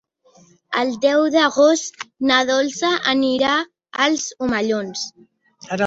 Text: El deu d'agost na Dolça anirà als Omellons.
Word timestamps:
El 0.79 0.93
deu 1.03 1.25
d'agost 1.35 2.01
na 2.31 2.41
Dolça 2.53 2.95
anirà 3.15 3.55
als 4.07 4.29
Omellons. 4.49 5.09